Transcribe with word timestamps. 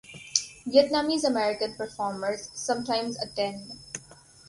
Vietnamese-American 0.65 1.75
performers 1.75 2.49
sometimes 2.55 3.19
attend. 3.21 3.73